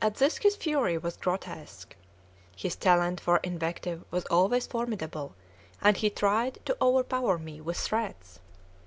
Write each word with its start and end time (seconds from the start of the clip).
At 0.00 0.14
this 0.14 0.38
his 0.38 0.56
fury 0.56 0.96
was 0.96 1.18
grotesque. 1.18 1.94
His 2.56 2.74
talent 2.74 3.20
for 3.20 3.36
invective 3.44 4.02
was 4.10 4.24
always 4.30 4.66
formidable, 4.66 5.34
and 5.82 5.94
he 5.94 6.08
tried 6.08 6.58
to 6.64 6.74
overpower 6.80 7.36
me 7.36 7.60
with 7.60 7.76
threats. 7.76 8.40